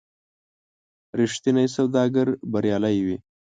رښتینی 1.19 1.65
سوداګر 1.75 2.27
بریالی 2.51 2.97
وي. 3.05 3.17